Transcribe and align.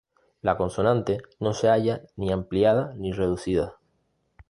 La 0.41 0.57
consonante 0.57 1.19
no 1.39 1.53
se 1.53 1.69
halla 1.69 2.01
ni 2.15 2.31
ampliada 2.31 2.95
ni 2.95 3.11
reducida. 3.11 3.75